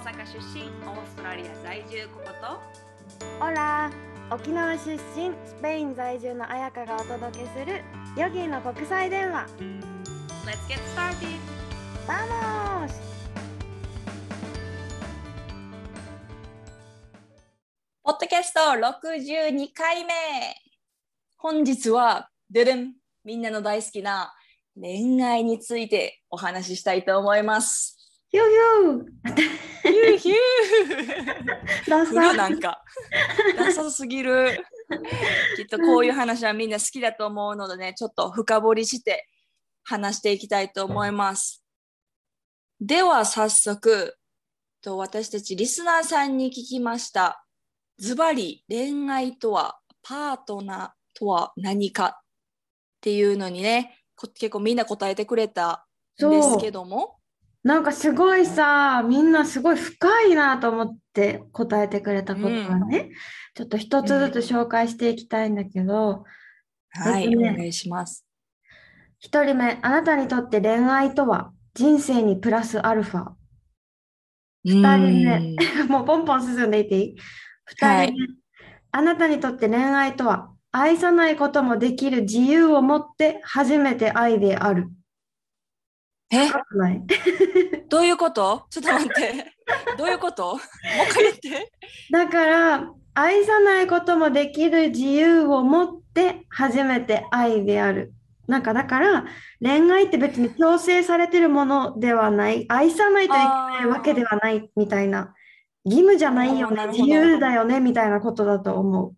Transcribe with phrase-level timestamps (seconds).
[0.00, 2.58] 阪出身オーストラリア在住ココと？
[3.44, 3.90] オラ
[4.30, 4.98] 沖縄出身
[5.44, 7.82] スペイン在住の彩香がお届けする
[8.16, 9.46] ヨギの国際電話
[10.46, 11.38] Let's get started!
[12.06, 12.92] ¡Vamos!
[18.02, 20.12] ポッドキャスト62回目
[21.36, 24.32] 本日はででんみんなの大好きな
[24.80, 27.99] 恋愛についてお話ししたいと思います。
[28.30, 29.40] ヒューヒュー
[29.82, 32.80] ヒューヒューダ古サなんか
[33.58, 34.64] ダサすぎる。
[35.56, 39.26] きっとこういう話はみんな好きだと思うのでね、ちょっと深掘りして
[39.82, 41.64] 話していきたいと思います。
[42.80, 44.16] では早速、
[44.80, 47.44] と私たちリスナーさんに聞きました。
[47.98, 52.12] ズバリ恋愛とはパートナーとは何かっ
[53.00, 55.86] ていうのにね、こ結構みんな答えてくれた
[56.24, 57.19] んですけども。
[57.62, 63.10] なんかすごいさ、みんなすごい深いなと思って答えてくれたことがね、
[63.54, 66.24] ちょっと一つずつ紹介していきたいんだけど、
[66.90, 68.24] はい、えっとねお願いします。
[69.18, 73.26] 一人目、あなたにとって恋愛とは人生にプラスアルファ。
[74.64, 77.16] 二人目うん もうポンポン進んでいっていい？
[77.84, 78.26] はい二人目、
[78.92, 84.88] あなたにとって恋愛とは愛さないこともできる自由を持って初めて愛である。
[86.30, 86.48] え？
[86.76, 87.02] ない
[87.88, 88.66] どういうこと？
[88.70, 89.52] ちょっと待って。
[89.98, 90.54] どういうこと？
[90.54, 90.58] もう
[91.08, 91.72] 一回言って。
[92.10, 98.12] だから、愛さないこともできる自由を持って初めて愛である。
[98.46, 99.24] なんかだから、
[99.60, 102.66] 恋愛って別に強制されてるものではない。
[102.68, 105.34] 愛さないといけないわけではないみたいな。
[105.84, 106.86] 義務じゃないよね。
[106.88, 109.14] 自由だよねみたいなことだと思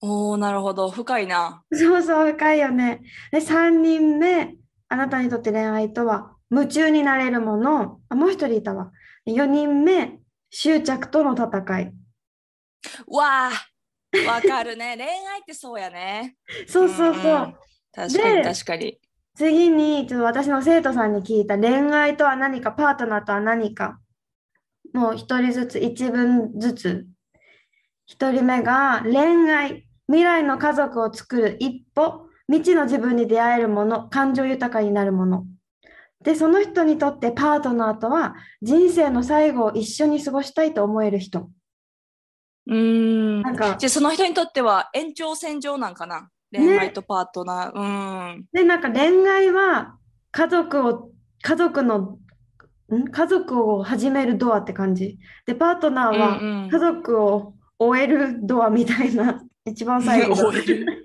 [0.00, 0.90] おおなるほど。
[0.90, 1.62] 深いな。
[1.70, 1.76] う。
[1.76, 3.00] そうそう、深いよね。
[3.32, 4.54] で、3人目、
[4.88, 8.00] あなたにとって恋愛とは夢中になれるもの。
[8.08, 8.92] あ、もう一人いたわ。
[9.26, 11.92] 4人目、執着との戦い。
[13.06, 13.50] わあ
[14.26, 14.94] わかるね。
[14.98, 16.36] 恋愛ってそうやね。
[16.68, 17.38] そうそうそう。
[17.38, 17.54] ん
[17.92, 19.00] 確かにで確かに。
[19.34, 23.98] 次に、ちょっと私の生徒さんに聞いた恋愛とは何か、パートナーとは何か。
[24.92, 27.06] もう一人ずつ、一文ずつ。
[28.06, 35.46] 一人目が恋愛、未来の家族を作る一歩、未知の自分に出会えるもの、感情豊かになるもの。
[36.22, 41.50] で、その人にとってパートナーとは人生の最後を一緒に過ごしたいと思える人。
[42.66, 43.42] うーん。
[43.42, 46.30] なんか、じゃあその人にとっては延長線上なんかな？
[46.50, 47.78] 恋愛とパートナー。
[47.78, 48.44] うん。
[48.52, 49.98] で、なんか恋愛は
[50.30, 51.10] 家族を、
[51.42, 52.18] 家族の、
[52.92, 53.08] ん？
[53.10, 55.18] 家族を始めるドアって感じ。
[55.46, 60.44] で、パートナーはうんうん家族を終えるドアみたいな、一番最後だ。
[60.48, 61.03] 終える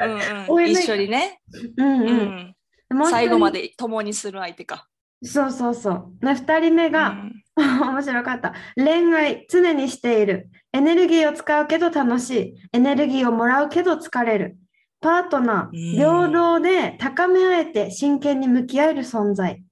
[0.00, 0.06] う
[0.54, 1.40] んうん、一緒にね、
[1.76, 3.50] うんううん最後ま。
[3.50, 4.88] で共にする相手か。
[5.22, 6.12] そうそうそう。
[6.20, 8.52] で、二人目が、うん面白かった。
[8.74, 10.50] 恋愛、常にしている。
[10.72, 12.54] エネルギーを使うけど楽しい。
[12.72, 14.58] エネルギーをもらうけど疲れる。
[15.00, 19.62] パートナー、うん平等で高め合えて真剣に向き合える存在。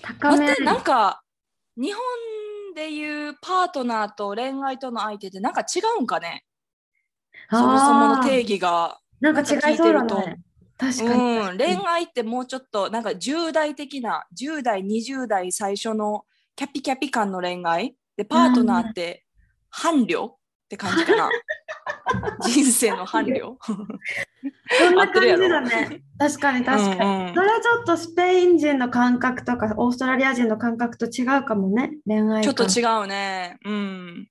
[0.00, 1.22] 高め合なんか
[1.76, 2.02] 日本
[2.74, 6.45] でいうパートナーと恋愛との相手ってなんか違うんかね？
[7.50, 8.98] そもそもの定義が。
[9.20, 10.40] なんか違いそうだね。
[10.78, 11.38] 確かに。
[11.38, 16.24] うん、恋愛ってもうちょっとなんか10代的な10代20代最初の
[16.54, 17.96] キャピキャピ感の恋愛？
[18.16, 19.24] でパートナーって
[19.70, 20.36] 伴侶っ
[20.68, 21.30] て感じかな
[22.42, 23.56] 人生の伴侶
[24.78, 26.02] そんな感じだね。
[26.18, 27.00] 確かに確かに。
[27.00, 31.92] うんうんそれはちょっとスペイン人の感覚とかオーストラリア人の感覚と違うかもね。
[32.06, 34.28] 恋愛観ちょっと違うねうん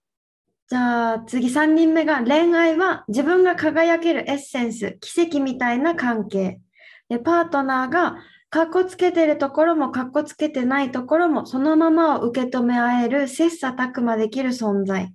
[0.67, 6.59] じゃあ次3人目が恋愛は自分が輝けるエッセンス、奇跡みたいな関係。
[7.07, 8.17] で、パートナーが
[8.49, 15.13] かっこつけてるところもかっこつけてないところもそのままを受け止め合える切磋琢磨できる存在。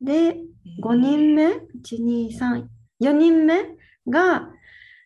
[0.00, 0.36] で、
[0.82, 1.58] 5人目 ?1、
[2.02, 2.64] 2、3、
[3.02, 3.64] 4人目
[4.08, 4.48] が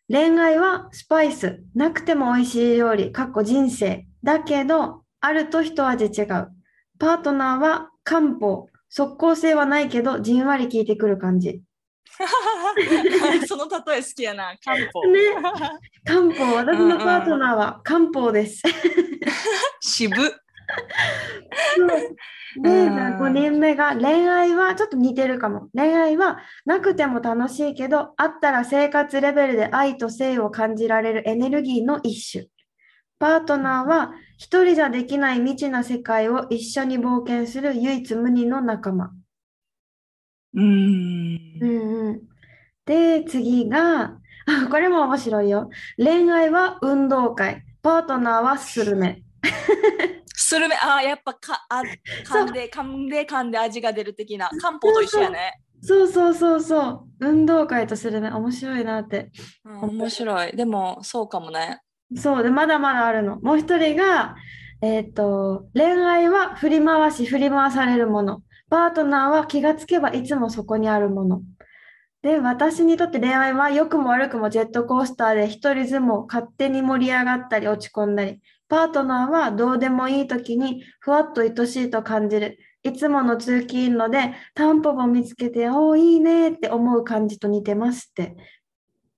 [0.08, 4.06] 恋愛はスパイス、なくても美味しい料理、かっこ人生。
[4.22, 6.52] だけど、あると一味違う。
[6.98, 11.60] パートナーは漢方、即効性はないけど、じんわり効いてくる感じ。
[13.48, 15.18] その例え好きやな漢方、ね
[16.04, 18.62] 漢方、私のパートナーは漢方です。
[19.82, 20.30] 渋で、
[22.62, 25.70] うん5人目が恋愛はちょっと似てるかも。
[25.74, 32.46] 恋愛はなくても楽しいけど、あったら生活レベルで愛と性を感じられるエネルギーの一種。
[33.18, 39.10] パートナーは一人じゃできない未知な世界を一緒に冒険する唯一無二の仲間。
[40.54, 42.22] うーんうんうん。
[42.84, 45.70] で、次が、あこれも面白いよ。
[45.96, 47.62] 恋愛は運動会。
[47.82, 49.22] パートナーはスルメ。
[50.34, 51.82] ススルメ、ああ、やっぱかあ
[52.26, 54.50] 噛んで、噛んで、噛んで味が出る的な。
[54.60, 55.60] 漢方と一緒やね。
[55.80, 57.06] そうそうそうそう。
[57.20, 58.30] 運動会とするね。
[58.30, 59.30] 面白いなって。
[59.64, 60.56] うん、面白い。
[60.56, 61.80] でも、そうかもね。
[62.16, 63.40] そうで、まだまだあるの。
[63.40, 64.36] もう一人が、
[64.82, 68.42] えっと、恋愛は振り回し、振り回されるもの。
[68.68, 71.42] パートナーは気がつけばいつもそこにあるもの。
[72.22, 78.40] で、私にとって恋愛は良くも悪くもジェットコースターで一人相撲、勝手に盛り上がったり落ち込んだり。
[78.68, 82.58] パートナーはどうでもいい時にふわっと愛しいと感じる。
[82.82, 88.36] いつもの通勤路でタンポポ見つけて、おーいいねって思う感じと似てますって。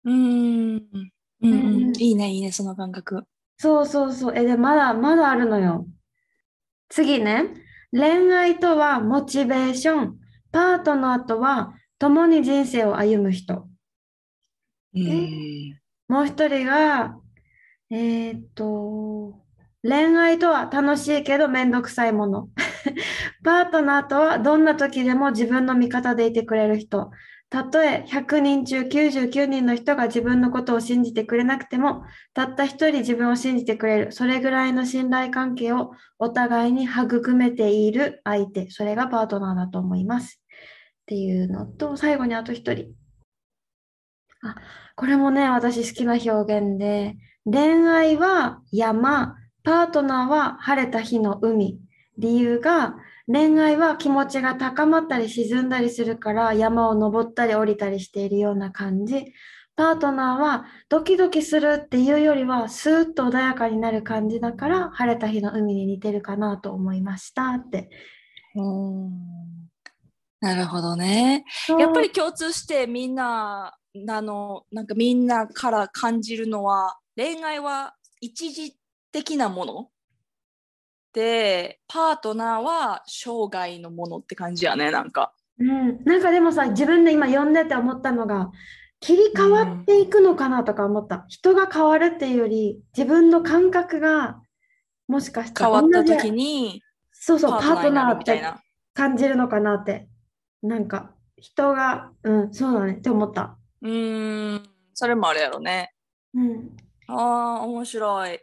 [0.04, 1.15] うーん。
[1.40, 3.26] うんううんん、いいね、いいね、その感覚。
[3.58, 4.36] そうそうそう。
[4.36, 5.86] え、で、まだ、まだあるのよ。
[6.88, 7.54] 次ね。
[7.92, 10.18] 恋愛とはモチベーション。
[10.52, 13.68] パートナーとは共に人生を歩む人。
[14.94, 15.78] うん。
[16.08, 17.20] もう一人が、
[17.90, 19.44] えーっと、
[19.82, 22.50] 恋愛とは楽しいけどめんどくさいもの。
[23.44, 27.10] パートナーとはどんな時でも自分の味方でいてくれる人。
[27.48, 32.02] たとえ100人中99人の人が自分のことを信じてくれなくても、
[32.34, 34.12] たった一人自分を信じてくれる。
[34.12, 38.70] それぐらいの信頼関係をお互いに育めている相手。
[38.70, 40.42] それがパートナーだと思います。
[41.02, 42.92] っていうのと、最後にあと一人。
[44.42, 44.56] あ、
[44.96, 51.78] これもね、私好きな表現で、恋愛は山、パートナーは晴れた日の海。
[52.18, 52.96] 理由が、
[53.26, 59.32] 恋愛は気持ちが高まったり沈んだりするから山を登ったり降りたりしているような感じ。
[59.74, 67.90] パートナーはドキドキするっていうよりはスーッと穏やかになる感じだから晴れた日の海に似てるかなと思いましたって。
[68.54, 69.10] うん
[70.40, 71.44] なるほどね。
[71.78, 73.74] やっぱり共通してみんな
[74.08, 78.76] あのなんかみんなから感じるのは恋愛は一時
[79.12, 79.88] 的なもの？
[81.16, 85.32] でパートナーは生涯のものって感じやねなんか。
[85.58, 88.50] うん、なんかでもさ、自分で今読んでて思ったのが、
[89.00, 91.24] 切り替わっていくのかなとか思った。
[91.28, 94.42] 人が変わるっていうより、自分の感覚が
[95.08, 96.82] もしかしたら変わった時に
[97.12, 98.60] そうそう、パパーートナーってるみたいな。
[98.92, 100.08] 感じるのかなって。
[100.62, 103.56] なんか、人が、うん、そうだねって思った。
[103.80, 104.62] うーん
[104.92, 105.94] それもあるやろね。
[106.34, 106.76] うん。
[107.06, 108.40] ああ面白い。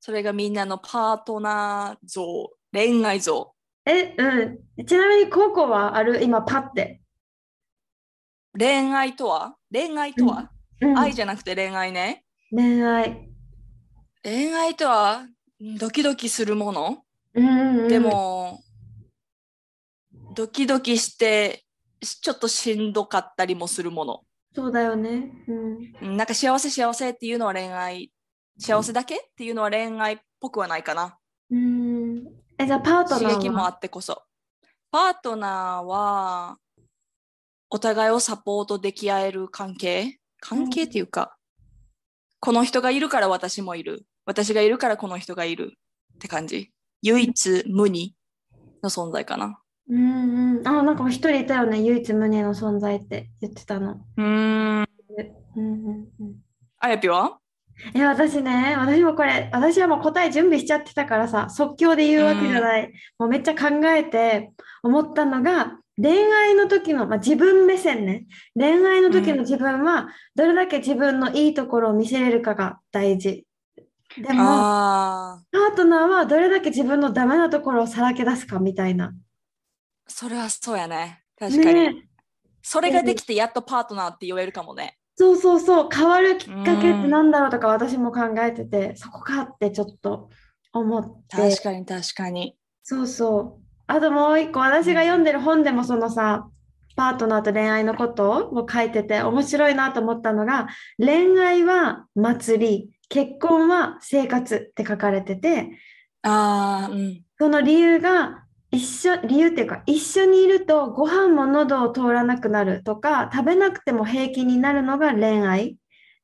[0.00, 2.24] それがみんなのパートナー像
[2.72, 3.54] 恋愛像。
[3.84, 4.86] え、うん。
[4.86, 6.22] ちなみに、ココはある？
[6.22, 7.00] 今、パって。
[8.58, 9.56] 恋愛とは？
[9.72, 10.50] 恋愛とは、
[10.80, 12.24] うん、愛じゃなくて恋愛ね。
[12.50, 13.28] 恋愛。
[14.22, 15.26] 恋愛とは
[15.60, 17.02] うんドキドキするもの、
[17.34, 18.60] うんうんうんで、も
[20.34, 21.64] ドキドキして
[22.02, 24.20] しちょっとしんどかったりもするもの
[24.54, 25.32] そうだよね。
[25.48, 26.08] うん。
[26.08, 28.10] うんなんか幸せ幸せっていうのは恋愛
[28.58, 31.18] 幸せだけっていうのは恋愛っぽくはないかな
[31.50, 32.26] うん。
[32.58, 33.38] え、じゃあ、パート刺ナーは？
[33.40, 34.22] 激もあってこそ
[34.90, 36.56] パートナーは
[37.70, 40.18] お互いをサポートでき合える関係？
[40.40, 41.36] 関係っていうか、
[42.40, 45.72] この人がいるから私もいる私がいるからこの人がいる
[46.14, 46.70] って感じ
[47.02, 48.14] 唯一無二
[48.82, 50.68] の存在かなうんうん。
[50.68, 51.80] あ、なんか一人いたよね。
[51.80, 54.00] 唯一無二の存在って言ってたの。
[54.16, 54.86] うーんうん
[55.56, 56.36] うんうん。
[56.78, 57.38] あやぴは？
[57.94, 62.92] え、私ね、私もこれ、私はもう答え準備しちゃってたからさ、即興で言うわけじゃない。
[63.18, 68.26] もうめっちゃ考えて思ったのが、恋愛の時の、まあ、自分目線ね。
[68.54, 73.44] 恋愛の時の自分は、どれだけ自分のいいところを見せれるかが大事。
[74.16, 79.12] でも、パートナーはどれだけ自分のダメなところをさらけ出すかみたいな。
[80.08, 82.04] それはそうやね確かに、ね
[82.60, 90.30] それができてやっとパートナーって言えるかもねそうそうそう、変わるきっかけってなんだろうとか私も考えてて、そこかってちょっと
[90.72, 91.36] 思って。
[91.36, 93.64] 確かに確かにそうそう。
[93.88, 96.48] あともう一個、私が読んでる本でもそのさ、
[96.94, 105.68] パートナーと恋愛のことを書いてて面白いなと思ったのが、恋愛は祭り、結婚は生活って書かれてて、
[106.22, 115.76] ああうんその理由が一緒、理由っていうか、一緒にいるとご飯も喉を通らなくなるとか、食べなくても平気になるのが恋愛。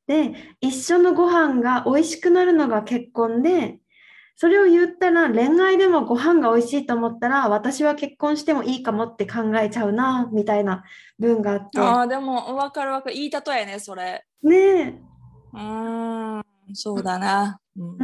[0.06, 3.78] で、一緒のご飯が美味しくなるのが結婚で、
[4.36, 10.82] それを言ったら恋愛でもご飯が美味しいと思ったら私は結婚してもいいかもって考えちゃうな、みたいな
[11.18, 11.78] 文があって。
[11.78, 15.00] ああでも分かる分かるいい例えねそれねえ。
[15.54, 18.03] うーんそうだな、う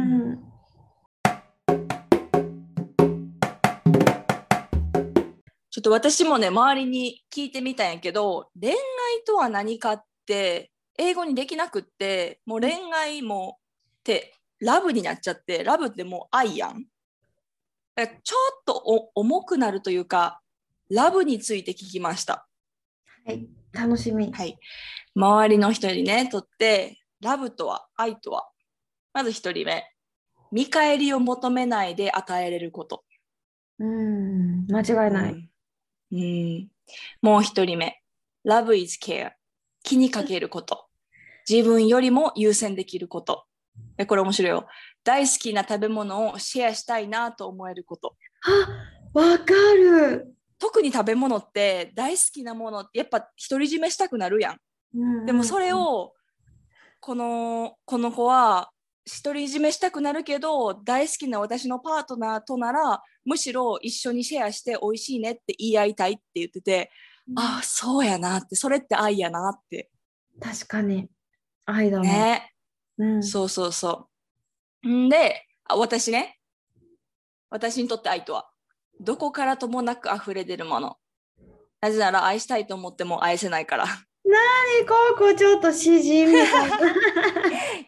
[5.89, 8.77] ょっと私もね周りに聞いてみたんやけど恋愛
[9.25, 13.57] とは何かって英語にできなくってもう恋愛も
[13.99, 16.85] ってラブになっちゃってラブってもう愛やん
[17.97, 20.41] ちょっとお重くなるというか、
[20.89, 22.47] ラブについて聞きました。
[23.25, 24.31] はい、楽しみ。
[24.31, 24.57] はい。
[25.15, 28.49] 周りの人にね、とって、ラブとは、愛とは。
[29.13, 29.85] まず一人目。
[30.51, 33.03] 見返りを求めないで与えれること。
[33.79, 35.50] うん、間違いない。
[36.11, 36.23] うんう
[36.59, 36.71] ん
[37.21, 38.01] もう一人目。
[38.45, 39.31] Love is care。
[39.83, 40.87] 気にかけること。
[41.49, 43.45] 自分よりも優先できること。
[43.97, 44.67] えこれ面白いよ。
[45.03, 48.15] 大好きな食べ物をシェアしたいなと思えること。
[49.13, 50.35] あ、わかる。
[50.59, 54.57] 特に食べ物って大好きなものってやっぱ独り占めしたくなるやん。
[54.95, 56.13] うんでもそれ、を
[56.99, 58.70] このこの子は
[59.23, 66.91] 独り占めしたくなるけど大好きな私のパートナーとならむしろ一緒にシェアして美味しいねって言い合いたいって言ってて、
[67.27, 69.89] うんああそうやなってそれって愛やなって
[70.41, 71.07] 確かに。
[71.65, 72.07] 愛だもん。
[72.07, 72.51] ね、
[72.97, 74.09] うん、そうそうそ
[74.83, 74.87] う。
[74.89, 76.39] んであ私ね
[77.49, 78.49] 私にとって愛とは
[78.99, 80.97] どこからともなく溢れ出るもの
[81.79, 84.87] なぜなら愛したいと思っても愛せないから何？
[84.87, 86.77] こうこうちょっと詩人みたいな。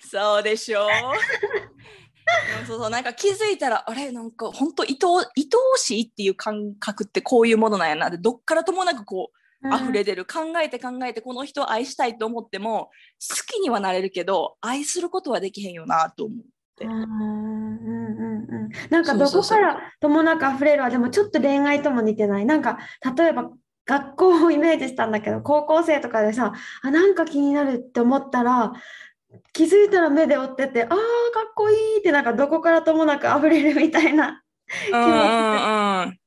[0.10, 0.82] そうでしょ？
[0.82, 0.86] う。
[0.86, 4.12] うんそうそうなんか気づいたらあれ？
[4.12, 5.26] なんか本当愛お愛
[5.74, 8.10] おしいっていう感覚ってこういうものなんやな。
[8.10, 9.32] でどっからともなくこ
[9.62, 12.90] う溢れ出る、考えて考えてこの人を愛したいと思っても
[13.30, 16.86] 好きにはなれるけど愛することはできへんよなと思う。
[16.86, 18.70] うんうんうんうん。
[18.90, 22.46] なんかどこからともなく溢れるはでもちょっと恋愛とも似てない。
[22.46, 22.78] なんか
[23.16, 23.52] 例えば
[23.86, 28.74] 学校をイメージしたんだけど高校生とかでさあなんか気になるって思ったら
[29.54, 30.98] 気づいたら目で追っててあーかっ
[31.56, 34.44] こいいってなんかどこからともなく溢れるみたいな
[34.92, 36.18] うんうんうん。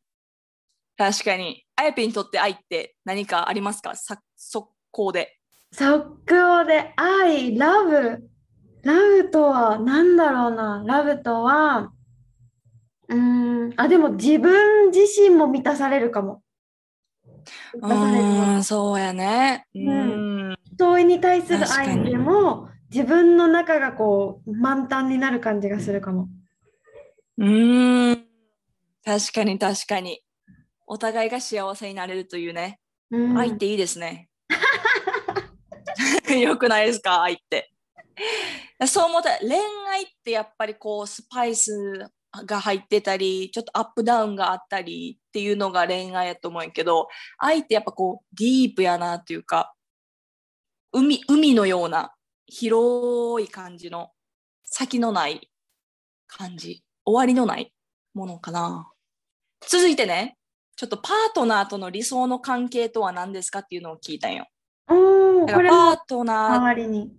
[0.97, 1.65] 確かに。
[1.77, 3.95] あやぴにとって愛って何かありますか？
[3.97, 5.37] さ速攻で。
[5.73, 8.29] 速攻で愛ラブ。
[8.83, 10.83] ラブとは何だろうな？
[10.87, 11.93] ラブとは
[13.09, 16.43] うーんあでも自分自身も満たされるかも。
[17.75, 19.67] 満たされるそうやね。
[19.75, 20.51] ううん。
[20.53, 20.57] ん。
[20.77, 22.01] 人に対する確かに。
[22.01, 26.29] 愛でも自分の中がこう満タンになる感じがするかも。
[27.39, 28.25] うーん
[29.05, 30.23] 確かに確かに。
[30.87, 32.81] お互いが幸せになれるというね。
[33.11, 34.29] うん愛っていいですね。
[36.41, 37.23] よくないですか？
[37.23, 37.73] 愛って。
[38.87, 39.51] そう思ったら恋
[39.91, 42.09] 愛ってやっぱりこうスパイス
[42.47, 49.75] が入ってたりちょっとアップダウンがあったりっていうのが恋愛やと思うんやけど愛ってやっぱこうディープやなっていうか
[50.93, 52.13] 海海のような
[52.47, 54.11] 広い感じの
[54.65, 55.51] 先のない
[56.27, 57.73] 感じ終わりのない
[58.15, 58.91] ものかな。
[59.69, 60.37] 続いてね
[60.77, 64.47] ちょっとパートナーとの理想の関係とは何ですかっていうのを聞いたんよ。
[65.47, 67.13] だからパートナー周りに。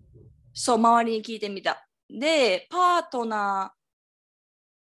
[0.54, 1.88] そう周りに聞いてみた。
[2.10, 3.78] でパートナー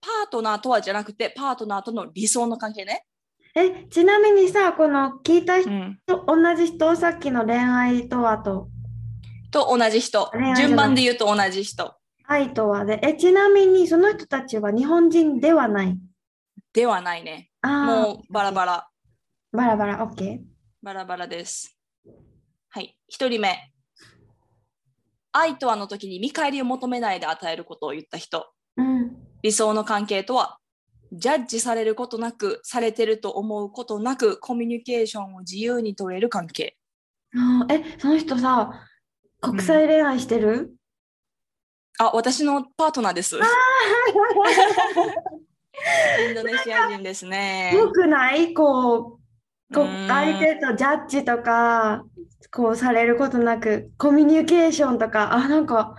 [0.01, 3.05] パートナーとはじゃなくてパートナーとの理想の関係ね、
[3.55, 5.99] えちなみにさこの聞いた人、うん、
[6.43, 8.69] 同じ人さっきの恋愛とはと
[9.53, 10.33] と同じ人。
[10.57, 11.95] 順番で言うと同じ人。
[12.25, 15.99] 愛とはでえちなみにその人たちは日本人ではない？
[16.73, 17.51] ではないね。
[17.63, 18.89] もうバラバラ。
[19.53, 20.09] バラバラ。
[20.09, 20.41] OK。
[20.83, 21.77] バラバラです。
[22.71, 22.97] はい。
[23.07, 23.73] 一人目。
[25.33, 28.47] 愛とはの時に見返りを求めないで与えることを言った人。
[28.77, 29.17] うん。
[29.43, 30.59] 理想の関係とは
[31.13, 36.77] ジャッジされることなくされてると思うことなくコミュニケーションを自由に取れる関係。
[37.35, 37.75] あー。
[37.75, 38.73] えその人さ
[39.43, 40.75] 国際恋愛してる、
[41.99, 43.37] あ私のパートナーです。
[46.29, 47.73] インドネシア人ですね。
[47.75, 48.55] よくない？
[48.55, 50.07] こうこううん。
[50.09, 52.05] 相手とジャッジとか
[52.53, 55.97] こうされることなくコミュニケーションとかあなんか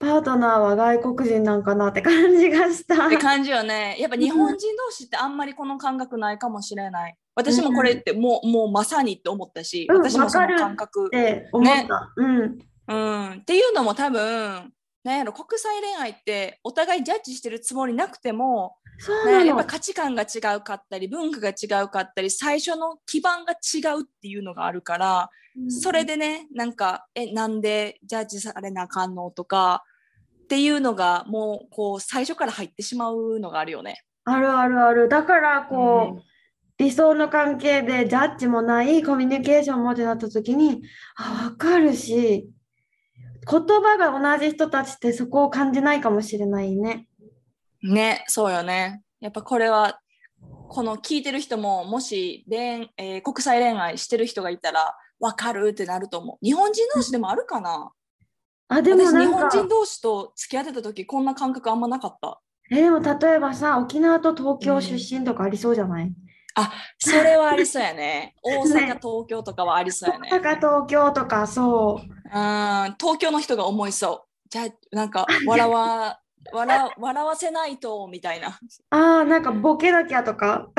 [0.00, 3.06] パートナーは外国人なんかなって感じがした。
[3.06, 3.96] って感じよね。
[4.00, 7.16] やっぱ日本人同士ってあんまりこの感覚ないかもしれない。
[7.34, 9.96] 私もこれってもう,、もうまさにって思ったし、うん。
[10.02, 12.12] 私もそのわかる感覚って思った。
[12.16, 12.58] うん。
[12.90, 14.72] うん、っていうのも多分
[15.04, 19.46] なんやろ国際恋愛ってお互いジャッジしてるつもりなくても、ね、そうなの。
[19.46, 29.30] やっぱ価値観が違うかったり文化が違うかったり最初の基盤が違うっていうのがあるから、うんそれでねなんかえなんでジャッジされなあかんの？
[29.30, 29.84] とか
[30.44, 34.02] っていうのがもうこう最初から入ってしまうのがあるよね。
[34.24, 35.08] あるあるある。
[35.08, 36.22] だからこう、うん
[36.78, 40.80] 理想の関係でジャッジもないコミュニケーションもってなった時に
[41.14, 42.48] あ分かるし
[43.50, 47.08] 言葉が同じ人たちってそこを感じないかもしれないね。
[47.82, 49.02] ねそうよね。
[49.20, 50.00] やっぱこれは
[50.68, 56.44] この聞いてる人ももし恋、えー国際恋愛してる人がいたら分かるってなると思う。
[56.44, 57.90] 日本人同士でもあるかな？
[58.68, 62.40] あでも私日なんか本人同士と付き合ってた時こんな感覚あんまなかった。
[62.70, 66.12] えでも例えばさ、沖縄と東京出身とかありそうじゃない、
[66.54, 68.36] あ、それはありそうやね。
[68.44, 68.64] 大阪、
[69.02, 70.28] 東京とかはありそうやね。
[70.30, 72.19] 大阪、東京とか、そう。
[72.32, 74.48] うん、東京の人が思いそう。
[74.48, 76.20] じゃあ、なんか、笑わ、
[76.52, 78.58] 笑笑わせないと、みたいな。
[78.90, 80.70] ああ、なんかボケなきゃとか。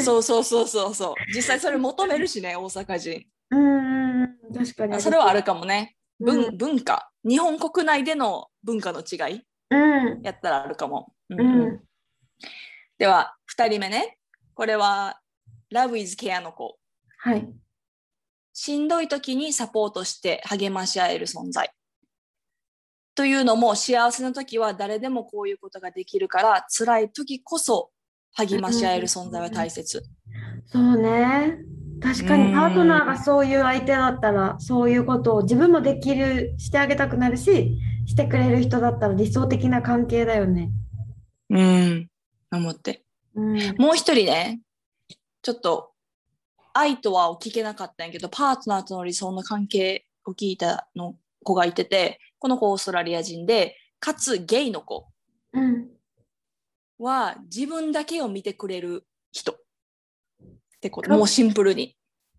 [0.00, 1.14] そうそうそうそうそう。
[1.34, 3.26] 実際それ求めるしね、大阪人。
[3.50, 5.00] うんうんうん、確かに。
[5.00, 5.96] それはあるかもね。
[6.20, 7.10] 文,、うん文化。
[7.24, 10.22] 日本国内での文化の違いうん。
[10.22, 11.12] やったらあるかも。
[11.30, 11.80] うんううんん。
[12.98, 14.18] では、2人目ね。
[14.54, 15.20] これは、
[15.72, 16.78] Love is Care の子。
[17.18, 17.48] はい。
[18.60, 21.70] しんどい時にサポートして励まし合える存在。
[23.14, 27.90] というのも幸せな時は誰でもこういうことができるから辛い時こそ
[28.34, 30.02] 励まし合える存在は大切。
[30.66, 31.56] そうね。
[32.02, 40.72] 確かにパートナーがそういう相手だったら、そういうことを自分もできる、してあげたくなるし、してくれる人だったら理想的な関係だよね。
[41.50, 42.08] うん。
[42.50, 43.04] 思って。
[43.36, 43.56] うん。
[43.78, 44.60] もう一人ね、
[45.42, 45.92] ちょっと
[46.78, 55.08] 愛とはを聞けなかったんやけど、パートナーとの理想の関係を聞いたの子がいてて、この子オーストラリア人で、かつゲイの子。
[55.52, 55.88] うん。
[56.98, 59.56] は自分だけを見てくれる人っ
[60.80, 61.96] てこともうシンプルに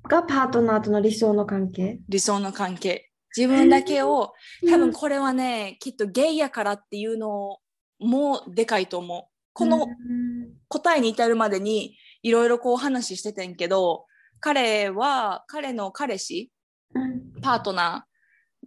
[0.08, 2.00] がパートナーとの理想の関係？
[2.08, 4.34] 理想の関係自分だけを
[4.68, 7.60] 多分これはねきっとゲイやからっていうの
[8.00, 14.06] もでかいと思うこのうん答えに至るまでにいろいろこう話しててんけど
[14.40, 16.52] 彼は彼の彼氏
[16.96, 17.42] うん。
[17.42, 18.06] パートナ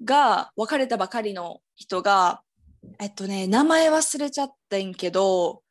[0.00, 2.42] ーが別れたばかりの人が
[2.98, 5.62] えっとね名前忘れちゃったんけど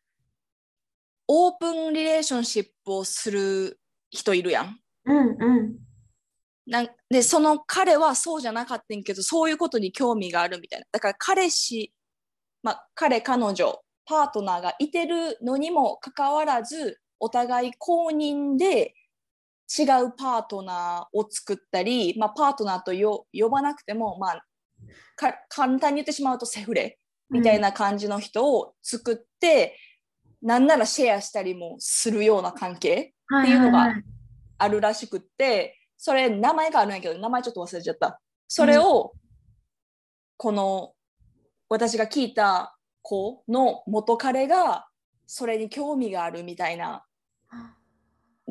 [1.27, 3.79] オープンリレーションシップをする
[4.10, 4.79] 人いるやん。
[5.05, 5.75] うんうん。
[6.67, 10.86] なんでその彼はそうじゃなかったんけどそういうことに興味があるみたいな。
[10.91, 11.93] だから彼氏、
[12.63, 18.93] まあ、彼彼女パートナーがいてるのにもかかわらずお互い公認で
[19.79, 24.45] 違うパートナーを作ったり、まあ、パートナーとよ呼ばなくても、まあ、
[25.15, 29.77] か簡単に言ってしまうとセフレみたいな感じの人を作って、
[30.41, 33.95] なんならシェアしたりもするような関係はっていうのが
[34.57, 38.19] あるらしくってそれ名前があるんやけど名前ちょっと忘れちゃった。
[38.47, 39.13] それを、
[40.36, 40.93] この
[41.69, 44.88] 私が聞いた子の元彼が
[45.27, 47.05] それに興味があるみたいな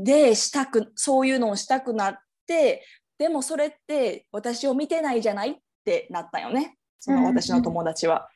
[0.05, 2.85] でしたくそういうのをしたくなって
[3.19, 6.79] でもそれって私を見てないじゃないってなったよね。
[6.99, 8.29] その私の友達は。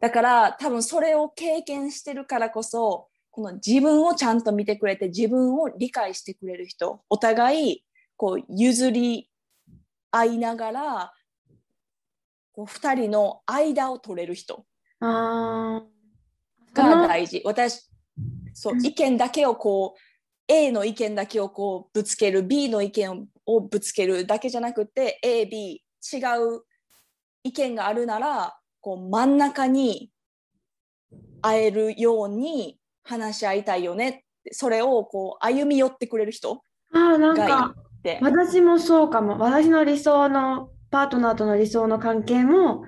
[0.00, 7.84] だから多分それを経験してるからこそこの自分をちゃんと見てくれて自分を理解してくれる人お互い
[8.16, 9.30] こう譲り
[10.10, 11.12] 合いながら
[12.52, 14.64] こう2人の間を取れる人
[15.00, 15.82] が
[16.74, 17.42] 大事。
[17.44, 17.90] 私
[18.52, 18.84] そううん。
[18.84, 20.09] 意見だけをこう
[20.52, 26.18] A の意見だけをこうぶつける B の意見をぶつけるだけじゃなくて AB 違
[26.56, 26.62] う
[27.44, 30.10] 意見があるならこう真ん中に
[31.40, 38.18] 会えるように話し合いたいよねそれをこう歩み寄ってくれる人あーなんかって。
[38.20, 42.82] 私もそうかも私の理想のパートナーとの理想の関係も、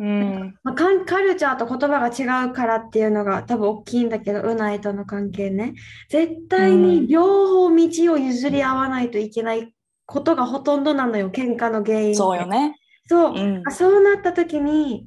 [0.00, 0.58] うん。
[0.64, 5.74] まあ、カルチャーと言葉が違うからっていうのが多分大きいんだけどうないとの関係ね。
[6.08, 9.74] 絶対に両方道を譲り合わないといけない
[10.06, 12.76] ことがほとんどなのよ喧嘩の原因そうよね。
[13.06, 13.34] そう。
[13.34, 13.62] うん。
[13.66, 15.06] あそうなった時に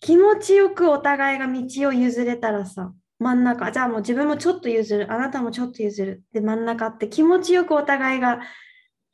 [0.00, 8.40] 気持ちよくお互いが道を譲れたらさ真ん中じゃあもう自分もちょっと譲るあなたもちょっと譲るで真ん中って気持ちよくお互いが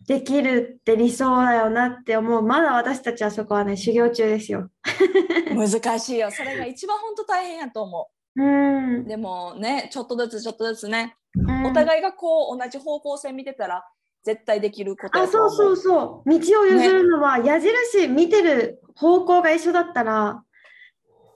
[0.09, 2.42] できるって理想だよなって思う。
[2.42, 4.71] まだ私たちはそこはね修行中ですよ。
[5.55, 6.31] 難しいよ。
[6.31, 8.42] それが一番本当大変やと思う。
[8.42, 9.03] ん。
[9.03, 9.05] う。
[9.05, 11.66] でもね、ちょっとずつちょっとずつね、うん。
[11.66, 13.85] お互いがこう同じ方向性見てたら
[14.25, 15.51] 絶対できることあやと思う。
[15.51, 16.38] そうそうそう。
[16.38, 20.42] 道を譲るのは矢印見てる方向が一緒だったら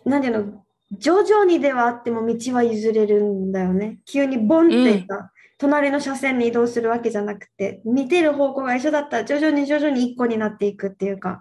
[0.07, 3.99] なんていうの徐々にではあっても道は譲れるんだよね。
[4.07, 5.31] 急にボンってさ、
[5.63, 11.41] 隣の車線に移動するわけじゃなくて見てる方向が一緒だったら徐々に徐々に一個になっていくっていうか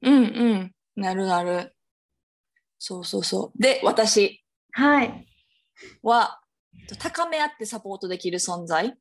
[0.00, 0.72] うんうん。
[0.94, 1.74] なるなる。
[2.78, 3.60] そうそうそう。
[3.60, 5.26] で、私はい
[6.04, 6.40] は
[7.00, 8.96] 高め合ってサポートできる存在。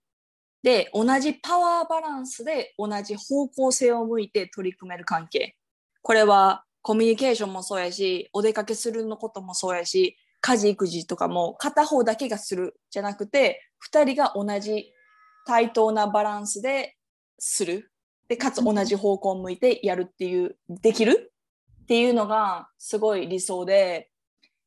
[0.63, 5.56] で、同じパワーバランスで同じ方向性を向いて取り組める関係。
[6.01, 14.94] これはコミュニケーションもそうやし、お出かけするのこともそうやし、家事育児とかも片方だけがするじゃなくて、二人が同じ
[15.46, 16.96] 対等なバランスで
[17.38, 17.91] する。
[18.30, 21.34] で、かつ同じ方向を向いてやるっていう、できる？
[21.82, 24.10] っていうのがすごい理想で、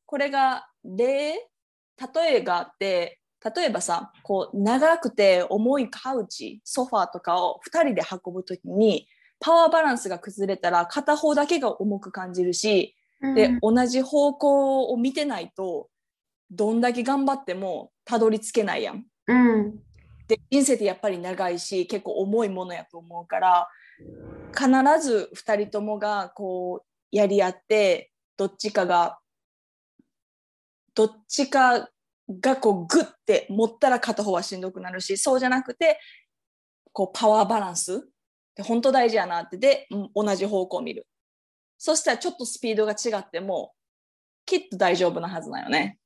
[0.04, 3.20] これが例例えがあって
[3.54, 9.06] 例えばさこう長くて重いカウチソファーとかを2人で運ぶ時に
[9.38, 12.96] パワーバランスが崩れたら片方だけが重く感じるし、
[13.34, 15.88] で同じ方向を見てないと
[16.50, 19.04] どんだけ頑張ってもたどり着けないやん。
[19.26, 19.78] うん
[20.26, 23.68] で人生ってやっぱり長いし結構重いものやと思うから
[24.52, 24.68] 必
[25.02, 29.18] ず2人ともがこうやり合ってどっちかが
[30.94, 31.90] どっちか
[32.40, 36.00] がこうグッて持ったら片方はしんどくなるしそうじゃなくて
[36.92, 38.08] こうパワーバランス
[38.54, 41.06] で本当大事やなってでうん同じ方向を見る
[41.76, 43.72] そしたらちょっとスピードが違っても
[44.46, 45.98] きっと大丈夫なはずだよね。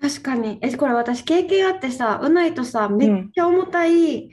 [0.00, 0.58] 確かに。
[0.60, 4.30] え、これ私経験あってさ、うないとさ、めっちゃ重たい、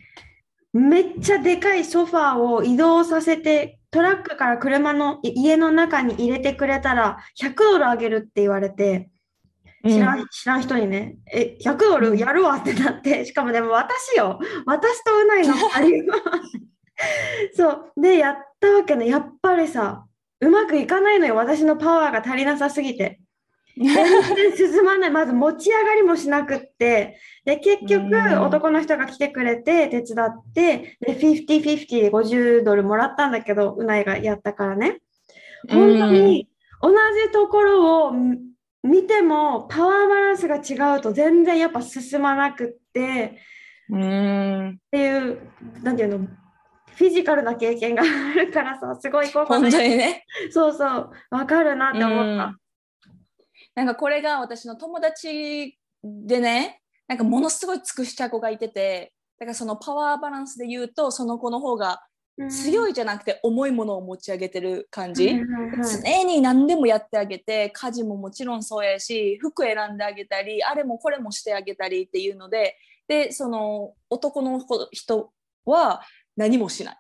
[0.74, 9.10] めっちゃでかいソファーを移動させて、トラックから車のい家の中に入れてくれたら100ドルあげるって言われて、
[9.88, 16.12] 知らん、知らん人にね、え、100ドルやるわってなって、しかもでも私よ、私とうないの2人
[17.56, 18.02] そう。
[18.02, 19.08] で、やったわけね。
[19.08, 20.06] やっぱりさ、
[20.40, 21.36] うまくいかないのよ。
[21.36, 23.20] 私のパワーが足りなさすぎて。
[23.78, 25.12] 全然進まない。
[25.12, 27.18] まず持ち上がりもしなくって。
[27.46, 35.00] で、結局、うん男の人が来てくれて、手伝って、で、50-50で50ドルもらったんだけど、うないがやったからね。
[35.70, 36.50] 本当に
[36.82, 38.38] 同じところをみ
[38.84, 43.40] 見ても、パワーバランスが違うと全然やっぱ進まなくって、
[43.90, 45.40] うんっていう、
[45.82, 46.28] なんていうの、
[46.96, 50.26] フィジカルな経験があるからさ、すごい効果本当にね。
[50.52, 52.58] そうそう、わかるなって思った。
[53.76, 62.04] なんかこれが私の友達でねなんかものすごい尽くしちゃう子がいててだからそのパワーバランスで言うとその子の方が
[62.50, 72.76] 強いいじゃなくて重いものを持ち上げてる感じ、常常に何でもやってあげて家事ももちろんそうやし服選んであげたりあれもこれもしてあげたりっていうので
[73.08, 75.32] でその男の子人
[75.66, 76.02] は
[76.36, 76.98] 何もしない。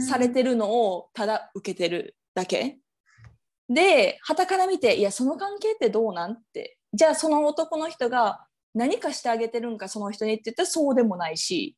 [0.00, 2.78] されてるのをただ受けてるだけ
[3.68, 6.78] で傍から見ていやその関係ってどうなんって。
[6.92, 11.76] じゃあその男の人が何かしてあげてるんかその人にって言ったらそうでもないし。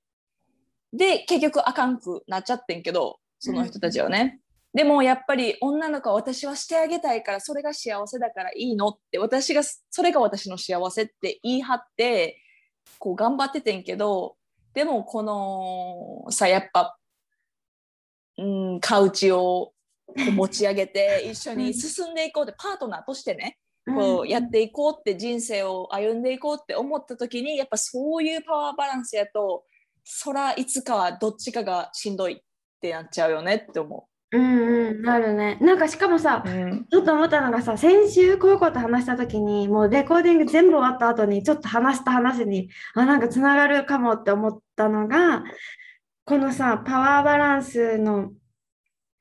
[0.93, 4.41] で結局あかんくなっちゃってんけどその人たちはね、
[4.73, 12.41] でもやっぱり女の子は私はしてあげたいからそれが幸せだからいいのって私がそれが私の幸せって言い張って
[12.99, 14.37] こう頑張っててんけど
[14.75, 16.97] でもこのさやっぱ
[18.39, 19.73] うん、カウチを
[20.33, 29.65] 持ち上げて一緒に進んでいこうってパートナーとしてねこうやっていこうって人生を歩んでいこうって思った時にやっぱそういうパワーバランスやと
[30.05, 32.37] そらいつかはどっちかがしんどいっ
[32.81, 35.57] てなっちゃうよねって思うんうん、なるね。
[35.61, 45.45] なんかしかもさう。、うんちょっと思ったのがさ、先週こういうこと話したときに、もうレコーディング全部終わった後に、ちょっと話した話に、あ、なんかつながるかもって思ったのが、
[46.25, 48.33] このさ、パワーバランスの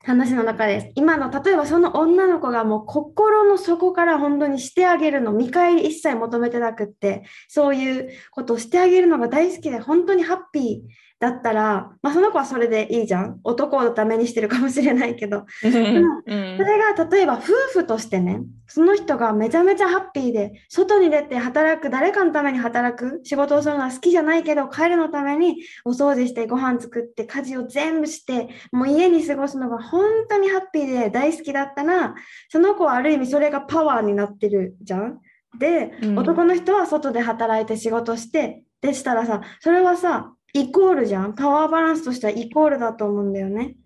[0.06, 11.05] 話の中です、今の、例えばその女の子がもう心の底から本当にしてあげるの、見返り一切求めてなくって、そういうことをしてあげるのが大好きで、本当にハッピー。
[11.18, 13.40] だったら、まあその子はそれでいいじゃん。
[13.42, 32.14] 男のためにしてるかもしれないけど、うんそれが例えば夫婦としてね、その人がめちゃめちゃハッピーで、外に出て働く、誰かのために働く、仕事をするのは好きじゃないけど、彼のためにお掃除して、ご飯作って、家事を全部して、もう家に過ごすのが本当にハッピーで大好きだったら、
[32.50, 35.20] その子はある意味それがパワーになってるじゃん。
[35.58, 41.34] で、うん男の人は外で働いて仕事して、でしたらさ、それはさ、イコールじゃん。
[41.34, 43.76] パワーバランスとしてはイコールだと思うんだよね。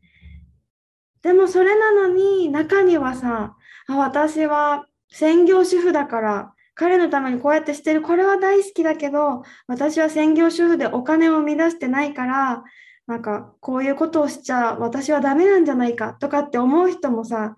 [1.23, 3.57] でもそれなのに中にはさ、
[3.89, 12.63] あ私は専業主婦だから彼のためにこうやってしてるこれは大好きだけど私は専業主婦でお金を生み出してないから
[13.07, 17.57] なんかこういうことをしちゃ私はダメなんじゃないかとかって思う人もさ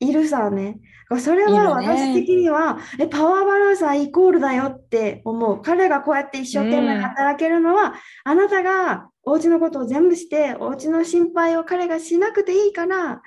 [0.00, 0.80] いるさね。
[1.18, 5.62] それは私的には、え、パワーバランスはイコールだよって思う。
[5.62, 13.22] 彼がこうやって一生懸命うん働けるのは、あなたがお家のことを全部して、お家の心配を彼がしなくていいから、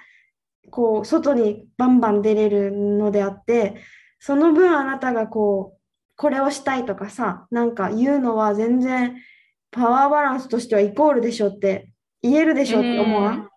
[0.69, 3.75] こう、外にバンバン出れるのであって、
[4.19, 5.81] その分あなたがこう、
[6.15, 9.15] これをしたいとかさ、なんか言うのは全然
[9.71, 13.49] パワーバランスとしてはイコールでしょって言えるでしょって思わん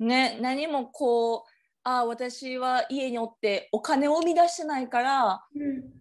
[0.00, 1.55] ね、何もこう
[1.88, 5.44] あ私は家におってお金を生み出してないから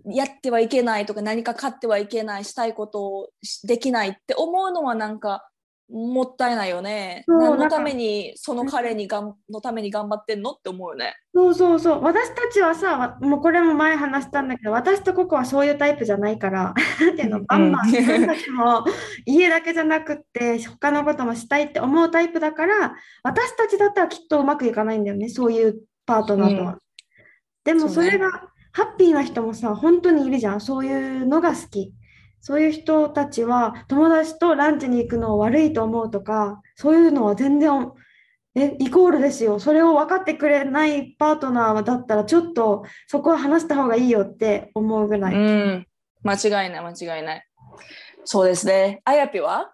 [0.03, 5.47] やってはいけないとか何か買ってはいけないしたいことをしできないって思うのはなんか
[5.89, 7.23] もったいないよね。
[7.27, 11.15] 何のためにその彼にがんのために頑張ってんのって思うよね。
[11.33, 12.03] そうそうそう。
[12.03, 18.83] 私たちはさ、わもうこれも前話したんだけど、私とココはそういうタイプじゃないから、 なんていうの、バンバンたちも
[19.25, 26.71] 家だけじゃなくって、他のこともしたいって思うタイプだから、私たちだったらきっとうまくいかないんだよね、そういうパートナーとは。
[26.71, 26.79] うん
[27.65, 28.29] でもそれが
[28.71, 30.61] ハッピーな人もさ、本当にいるじゃん。
[30.61, 31.93] そういうのが好き。
[32.45, 37.91] そういう人たちは友達とランチに行くのを悪いと思うとか、そういうのは全然、
[38.53, 39.59] え、イコールですよ。
[39.59, 45.33] それを分かってくれないパートナーだったら、ちょっとそこは話した方がいいよって思うぐらい。
[45.33, 45.87] うん。
[46.21, 47.47] 間違いない、間違いない。
[48.25, 49.01] そうですね。
[49.05, 49.73] あやぴは？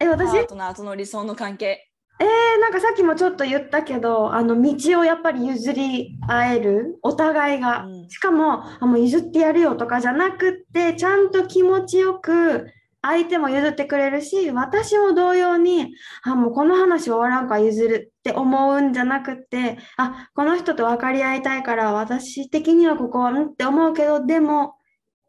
[0.00, 1.89] え、パ私、ートナーとの理想の関係。
[2.20, 7.84] えーなんかさっきもちょっと言ったけど、あの道をやっぱり譲り合える、お互いが。
[7.84, 12.66] うんしかも、あ、もう譲ってやるよとかじゃなくって、ちゃんと気持ちよく
[13.02, 24.74] 相手も譲ってくれるし、私も同様に、あ、もうこの話終わらんから譲るって思うんじゃなくって、あ、この人と分かり合いたいから、私的にはここはんって思うけど、でも、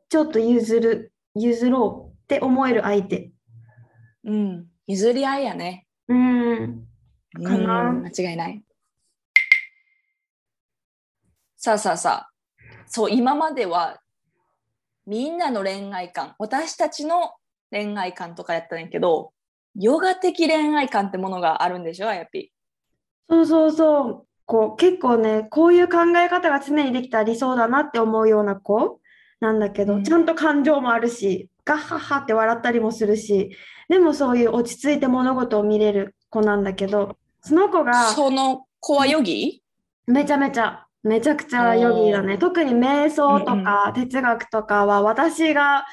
[0.09, 3.31] ちょっと譲る、譲ろうって思える相手。
[4.25, 4.65] うん。
[4.87, 5.85] 譲り合いやね。
[6.11, 6.87] うん。
[7.43, 8.63] かなうん間違いない。
[11.57, 12.31] さあさあさあ。
[12.87, 14.01] そう、今までは
[15.05, 17.33] みんなの恋愛観、私たちの
[17.71, 19.31] 恋愛観とかやったんやけど、
[19.75, 22.51] ヨガ的恋愛観ってものがあるんでしょ、あやぴ。
[23.29, 24.27] そうそうそう。
[24.45, 28.99] こう結構ね、こういう考え方が常にできたら理想だなって思うような子
[29.39, 33.55] なんだけど、うんちゃんと感情もあるし、ガッハッハって笑ったりもするし、
[33.91, 39.61] でもそういう落ち着いて物事を見れる子なんだけど、その子がその子はヨギ？
[40.07, 42.37] めちゃめちゃ、めちゃくちゃヨギーだね。
[42.37, 45.83] 特に瞑想とか哲学とかは私が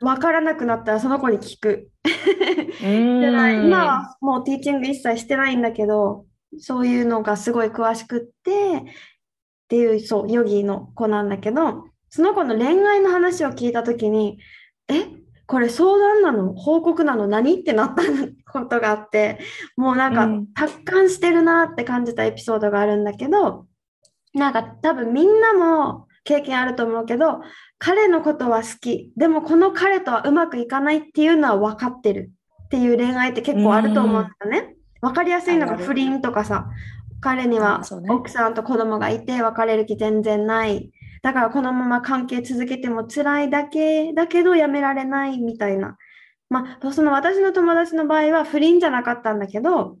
[0.00, 1.90] 分からなくなったらその子に聞く。
[2.82, 6.26] 今はもうティーチング一切してないんだけど、
[6.58, 8.82] そういうのがすごい詳しくって、っ
[9.68, 14.40] ていう、そう、ヨギの子なんだけど、その子の恋愛の話を聞いたときに、
[14.88, 15.21] え、
[15.52, 16.54] これ相談なの？
[16.54, 17.26] 報告なの？
[17.26, 17.60] 何？
[17.60, 18.02] ってなった
[18.58, 19.38] ことがあって、
[19.76, 20.46] もうなんかうん。
[20.54, 23.66] 達観してるなって感じたエピソードがあるんだけど、
[24.32, 27.42] なんか多分みんなも経験あると思うけど、
[27.78, 29.12] 彼のことは好き。
[29.18, 32.32] でもこの彼とはうまくいかないっていうのは分かってる
[32.64, 34.74] っていう恋愛って結構あると思うんだよね。
[35.02, 36.70] 分かりやすいのが不倫とかさ、
[37.20, 40.92] 彼には奥さんと子供がいて別れる気全然ない。
[41.22, 45.96] だからこのまま関係続けても辛いだけだけどやめられないみたいな。
[46.50, 49.96] まあ、その私の友達の場合は不倫じゃなかったんだけど、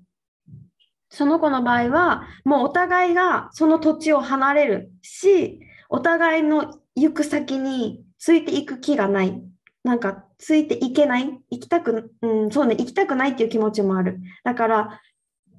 [1.08, 9.42] その子の場合はもうお互いがその土地を離れるし、お互いの行く先についていく気がない。
[9.84, 11.38] なんかついていけない？
[11.50, 14.20] 行きたく、うん、そうね、行きたくないっていう気持ちもある。
[14.44, 15.00] だから、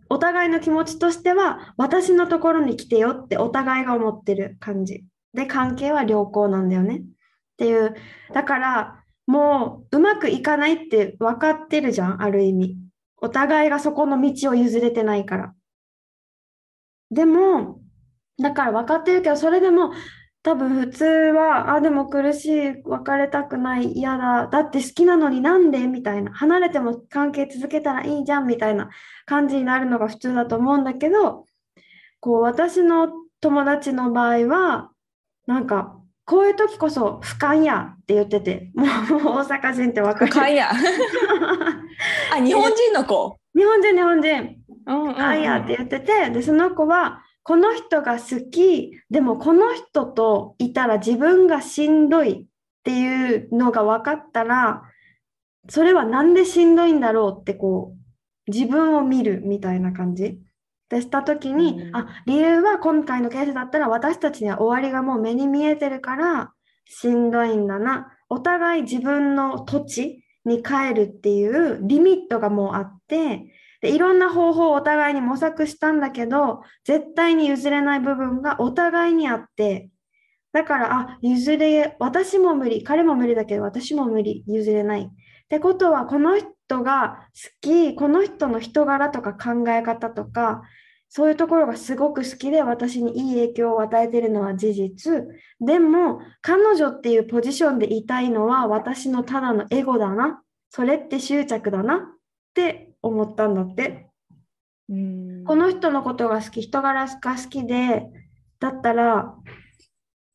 [0.10, 5.04] お互いの気持ちとしては、私のところに来てよってお互いが思ってる感じ。
[5.34, 6.98] で、関係は良好なんだよね。
[6.98, 7.02] っ
[7.58, 7.96] ていう。
[8.34, 12.78] だから、もううまくいかないって分かってるじゃん、ある意味。
[13.18, 15.54] お互いがそこの道を譲れてないから。
[17.10, 17.80] でも、
[18.42, 19.92] だから分かってるけど、それでも
[20.42, 25.88] 多分普通は、あ、でも苦しい、別れたくない、嫌だ、だって好きなのになんで？
[25.88, 26.34] みたいな。
[26.34, 28.90] 離れても関係続けたらいいじゃんみたいな
[29.26, 31.46] 感じになるのが普通だと思うんだけど、
[32.20, 34.90] こう私の友達の場合は、
[35.46, 40.32] なんか、こういう時こそ俯瞰やって言ってて、もう大阪人ってわかる。
[40.32, 40.72] かんや。
[42.34, 43.38] あ、日本人の子？
[43.56, 44.56] 日本人、日本人。
[44.86, 52.46] うんうんあいやって言ってて、で、その子は、この人が好き、でもこの人といたら自分がしんどいっ
[52.84, 54.84] ていうのが分かったら、
[55.70, 60.40] それはなんでしんどいんだろうってこう、自分を見るみたいな感じ。
[60.94, 66.54] でしたときに、うんあ、理由は今回のケースだったら私たちには終わりがもう目に見えてるから、
[66.86, 68.08] しんどいんだな。
[68.30, 79.90] お互い自分の土地に帰るっていうリミットがもうあって、で、いろんな方法をお互いに模索したんだけど、絶対に譲れない部分がお互いにあって、
[80.54, 85.02] だから、あ、譲れ、私も無理、彼も無理だけど、私も無理、譲れない。
[85.02, 85.08] っ
[85.50, 90.62] てことは、この人が好き、この人の人柄とか考え方とか、
[91.16, 95.24] そういうところがすごく好きで、私にいい影響を与えているのは事実。
[95.62, 100.42] でも、彼女っていうポジションでいたいのは、私のただのエゴだな。
[100.72, 102.00] それって執着だなっ
[102.56, 104.08] て思ったんだって。
[104.90, 108.08] うんこの人のことが好き、人柄が好きで、
[108.60, 109.36] だったら、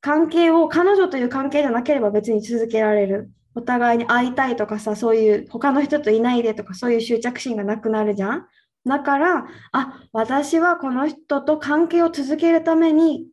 [0.01, 3.33] 関係を、彼女という関係じゃなければ別に続けられる。
[3.57, 8.47] お互いに会いたいとかさ、そういう他の人といないでとか、そういう執着心がなくなるじゃん。
[8.88, 13.27] だから、あ、私はこの人と関係を続けるために、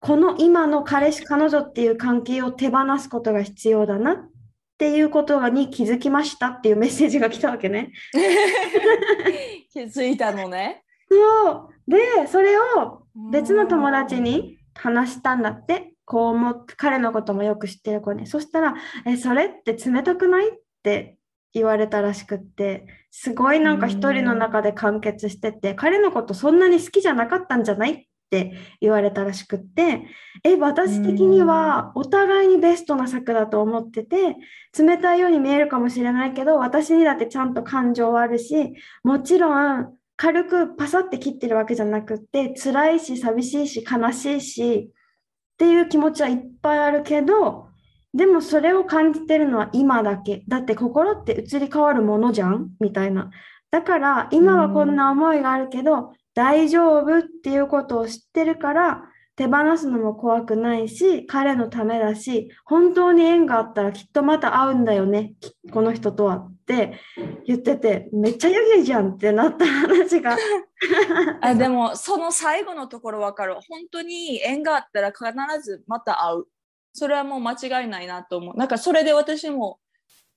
[0.00, 4.30] この今の彼氏、彼女っていう関係を手放すことが必要だなっ
[4.78, 7.92] ていうことに気づきましたっていうメッセージが来たわけね。
[9.70, 10.82] 気づいたのね。
[11.10, 11.50] そ
[11.86, 11.90] う。
[11.90, 15.94] で、それを別の友達に話したんだって。
[16.06, 18.26] こう思って、彼のこともよく知ってる子に。
[18.26, 18.74] そしたら、
[19.06, 20.48] え、それって冷たくない？
[20.48, 21.18] って
[21.52, 30.02] 言われたらしくって、すごいなんか一人の中で完結してて、彼のことそんなに好きじゃなかったんじゃないって言われたらしくって、
[30.44, 34.36] え、私的にはお互いにベストな策だと思ってて、
[34.78, 47.69] 冷たいように見えるかもしれないけど、私にだってちゃんと感情はあるし、もちろん軽くパサって切ってるわけじゃなくって、辛いし、寂しいし、悲しいし、っていう気持ちはいっぱいあるけど、
[48.12, 50.42] でもそれを感じてるのは今だけ。
[50.48, 52.70] だって心って移り変わるものじゃん？
[52.80, 53.30] みたいな。
[53.70, 59.04] だから今はこんな思いがあるけど、大丈夫っていうことを知ってるから、
[59.36, 65.34] 手放すのも怖くないし、彼のためだし、本当に縁があったらきっとまた会うんだよね、
[65.72, 66.98] この人とはって
[67.46, 70.36] 言ってて、めっちゃヤギじゃんってなった話が。
[71.40, 73.54] あでもその最後のところわかる。
[73.54, 75.24] 本当に縁があったら必
[75.62, 76.44] ずまた会う。
[76.92, 78.56] それはもう間違いないなと思う。
[78.56, 79.78] なんかそれで私も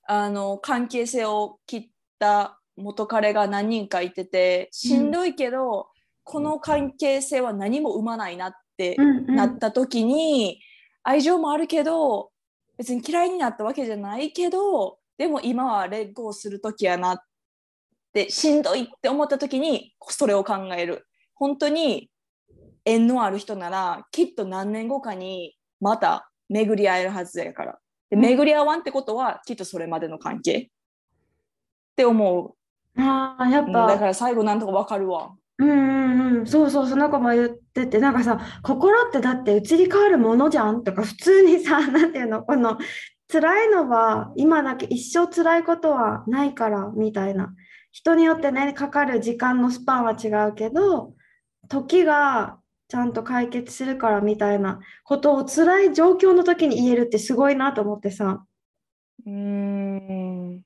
[0.06, 1.88] あの関係性を切っ
[2.18, 5.88] た元彼が何人かいててしんどいけど、
[6.22, 10.60] この関係性は何も生まないなってうんうんなった時に、
[11.04, 12.30] 愛情もあるけど
[12.76, 17.18] 別に嫌いになったわけじゃないけどでも今はレッグをする時やなっ
[18.12, 22.10] てしんどいって思った時にそれを考える本当に
[22.84, 27.78] 縁のある人ならきっと何年後かにまた巡り合えるはずやから。
[28.10, 28.22] でうん。
[28.22, 30.58] 巡り合わんってことはきっとそれまでの関係。
[30.58, 30.68] っ
[31.96, 32.56] て思
[32.96, 33.86] ああ、やっぱ。
[33.86, 35.34] だから最後なんとかわかるわ。
[35.58, 42.76] うんうんうん、そうそう、その子も言ってて、なんかさ、心ってだって移り変わるものじゃんとか、普通にさ、 なんていうの、この
[43.30, 47.54] 辛いのは今だけ一生辛いことはないからみたいな。
[47.92, 51.14] 人によってね、かかる時間のスパンは違うけど、
[51.68, 52.58] 時が
[52.94, 58.44] ちゃんと解決するからみたいなことを辛い状況の時に言えるってすごいなと思ってさ。
[59.26, 60.62] うーん。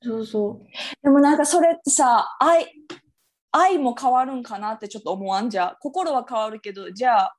[0.00, 0.66] そうそう。
[1.02, 2.72] でもなんかそれってさ愛
[3.50, 5.50] 愛も変わるんかなってちょっと思わん？
[5.50, 7.36] じゃ心は変わるけどじゃあ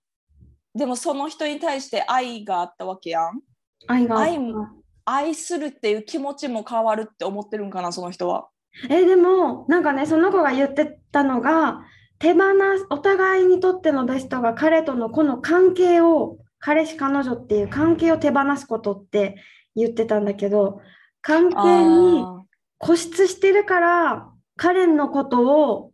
[0.75, 3.39] でもその人に対して愛があったわけやん。
[3.87, 4.67] 愛が愛も
[5.05, 8.49] 愛するっていう気持ちも変わるって思ってるんかなその人は。
[8.89, 11.85] え、でも、なんかね、その子が言ってたのが、
[12.23, 12.39] 手放
[12.77, 19.35] す、お互いにとってのベストが彼とのこの関係を、彼氏彼女っていう関係を手放すことって
[19.75, 20.79] 言ってたんだけど、
[21.21, 22.39] 関係にあ
[22.79, 25.91] 固執してるから、彼のことを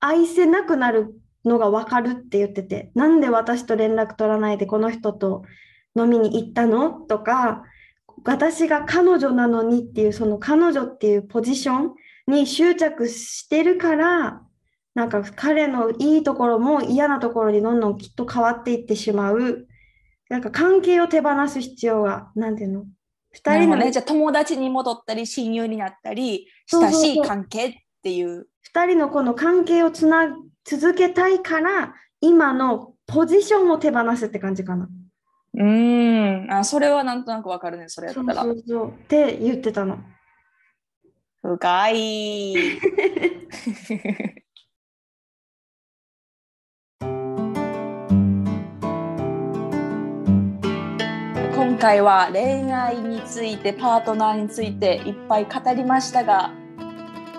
[0.00, 1.14] 愛せなくなる
[1.44, 5.44] のがわかるって言ってて、なんで私と連絡取らないでこの人と
[5.96, 7.62] 飲みに行ったのとか、
[8.24, 11.94] 私が彼女なのにっていう、その彼女っていうポジション
[12.26, 14.42] に執着してるから、
[14.94, 19.66] なんか彼のいいところも嫌なところにどんどんきっと変わっていってしまう。
[20.28, 22.80] なんか関係を手放す必要が、なんていうの？
[22.82, 22.84] ー
[23.32, 34.88] 二人のね、じゃあ友達に戻ったり親友になったり親しい関係っていう二人のこの関係をつな続けたいから、今のポジションを手放すって感じかな。
[35.54, 38.90] うーんあそれはなんとなくわかるねそれやっそうたらそうそう。
[38.90, 39.98] って言ってたの。
[41.42, 42.54] 深い
[51.74, 56.52] 今回は恋愛についてパートナーについていっぱい語りましたが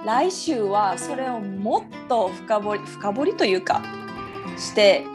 [0.06, 3.82] 来週はそれをもっと深掘り深掘りというか
[4.58, 5.06] して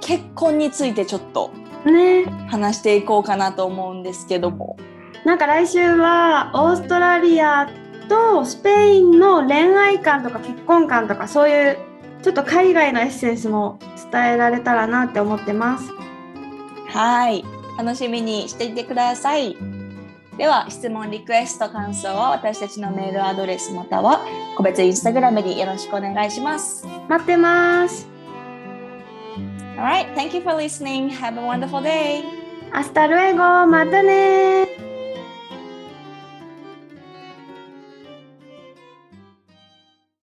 [0.00, 1.50] 結婚についてちょっと
[1.84, 2.26] ね。
[2.48, 4.76] 話していこうかなと思うんですけども。
[5.24, 7.68] なんか来週はオーストラリア
[8.08, 11.78] とスペインの恋愛観とか結婚観とかそういう
[12.22, 13.80] ちょっと海外のエッセンスも
[14.12, 15.90] 伝えられたらなって思ってます。
[16.90, 19.56] はい楽しみにしていてください
[20.36, 24.24] では質問リクエスト感想は私たちのメールアドレスまたは
[24.56, 28.14] 個別インスタグラムによろしくお願いします待ってます。
[29.76, 31.10] Alright, thank you for listening.
[31.10, 32.22] Have a wonderful day.
[32.72, 34.83] Hasta luego またね